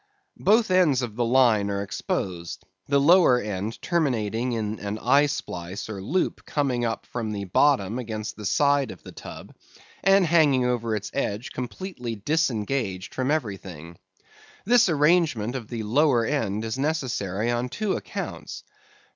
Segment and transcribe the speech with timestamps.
[0.39, 5.89] Both ends of the line are exposed; the lower end terminating in an eye splice
[5.89, 9.53] or loop coming up from the bottom against the side of the tub,
[10.03, 13.95] and hanging over its edge completely disengaged from everything.
[14.65, 18.63] This arrangement of the lower end is necessary on two accounts.